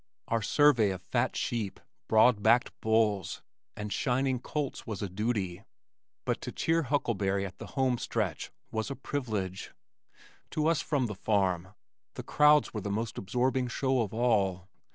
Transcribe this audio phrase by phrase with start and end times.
[0.29, 3.43] Our survey of fat sheep, broad backed bulls
[3.75, 5.63] and shining colts was a duty,
[6.25, 9.75] but to cheer Huckleberry at the home stretch was a privilege.
[10.49, 11.75] To us from the farm
[12.15, 14.69] the crowds were the most absorbing show of all.